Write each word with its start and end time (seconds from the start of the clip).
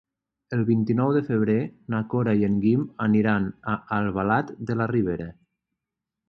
El 0.55 0.61
vint-i-nou 0.67 1.11
de 1.17 1.19
febrer 1.27 1.57
na 1.95 1.99
Cora 2.13 2.33
i 2.39 2.47
en 2.47 2.55
Guim 2.63 2.87
aniran 3.09 3.45
a 3.75 3.77
Albalat 3.99 4.51
de 4.71 4.79
la 4.81 4.89
Ribera. 4.95 5.31